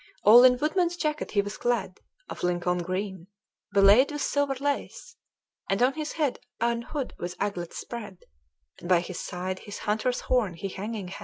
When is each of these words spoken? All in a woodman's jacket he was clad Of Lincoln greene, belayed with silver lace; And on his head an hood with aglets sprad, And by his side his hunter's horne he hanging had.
All 0.23 0.43
in 0.43 0.55
a 0.55 0.57
woodman's 0.57 0.97
jacket 0.97 1.29
he 1.29 1.43
was 1.43 1.59
clad 1.59 1.99
Of 2.27 2.41
Lincoln 2.41 2.79
greene, 2.79 3.27
belayed 3.71 4.11
with 4.11 4.23
silver 4.23 4.55
lace; 4.55 5.15
And 5.69 5.79
on 5.83 5.93
his 5.93 6.13
head 6.13 6.39
an 6.59 6.81
hood 6.81 7.13
with 7.19 7.35
aglets 7.39 7.77
sprad, 7.77 8.17
And 8.79 8.89
by 8.89 9.01
his 9.01 9.19
side 9.19 9.59
his 9.59 9.77
hunter's 9.85 10.21
horne 10.21 10.55
he 10.55 10.69
hanging 10.69 11.09
had. 11.09 11.19